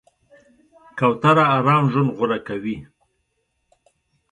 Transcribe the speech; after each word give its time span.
کوتره 0.97 1.43
آرام 1.57 1.83
ژوند 1.91 2.11
غوره 2.17 2.39
کوي. 2.47 2.77